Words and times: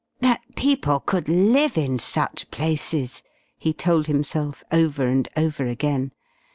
"That 0.19 0.41
people 0.55 0.99
could 0.99 1.29
live 1.29 1.77
in 1.77 1.99
such 1.99 2.49
places!" 2.49 3.21
he 3.59 3.71
told 3.71 4.07
himself, 4.07 4.63
over 4.71 5.05
and 5.05 5.29
over 5.37 5.67
again. 5.67 6.11